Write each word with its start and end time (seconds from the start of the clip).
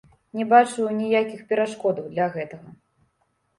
Не 0.37 0.45
бачу 0.53 0.87
ніякіх 1.01 1.45
перашкодаў 1.53 2.11
для 2.17 2.31
гэтага. 2.39 2.67